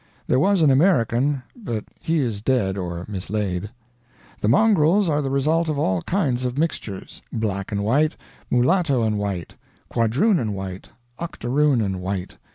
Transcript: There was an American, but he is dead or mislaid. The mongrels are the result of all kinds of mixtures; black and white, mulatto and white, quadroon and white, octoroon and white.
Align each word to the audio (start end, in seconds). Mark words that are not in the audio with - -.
There 0.25 0.39
was 0.39 0.63
an 0.63 0.71
American, 0.71 1.43
but 1.55 1.83
he 1.99 2.17
is 2.21 2.41
dead 2.41 2.75
or 2.75 3.05
mislaid. 3.07 3.69
The 4.39 4.47
mongrels 4.47 5.07
are 5.07 5.21
the 5.21 5.29
result 5.29 5.69
of 5.69 5.77
all 5.77 6.01
kinds 6.01 6.43
of 6.43 6.57
mixtures; 6.57 7.21
black 7.31 7.71
and 7.71 7.83
white, 7.83 8.15
mulatto 8.49 9.03
and 9.03 9.19
white, 9.19 9.53
quadroon 9.89 10.39
and 10.39 10.55
white, 10.55 10.89
octoroon 11.19 11.81
and 11.81 12.01
white. 12.01 12.37